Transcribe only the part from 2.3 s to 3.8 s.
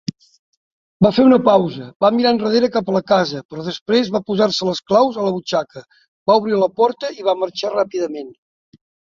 enrere cap a la casa, però